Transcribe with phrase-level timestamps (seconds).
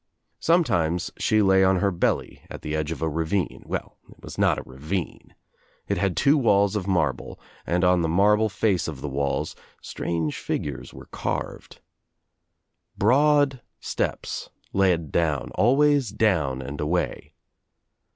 [0.39, 3.61] Sometimes she lay on her belly at the edge of a ravine.
[3.67, 5.35] Well it was not a ravine.
[5.87, 10.39] It had two walls of marble and on the marble face of the walls itrange
[10.39, 11.81] figures were carved.
[12.97, 17.35] Broad steps led down— always down and away.